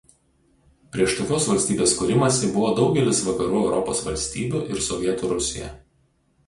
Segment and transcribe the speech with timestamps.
[0.95, 5.75] Prieš tokios valstybės kūrimąsi buvo daugelis Vakarų Europos valstybių ir Sovietų Rusija.